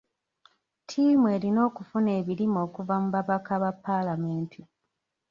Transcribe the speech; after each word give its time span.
Ttiimu 0.81 1.25
erina 1.35 1.59
okufuna 1.69 2.09
ebirime 2.19 2.59
okuva 2.67 2.95
mu 3.03 3.07
babaka 3.15 3.53
ba 3.61 3.71
paalamenti. 3.83 4.61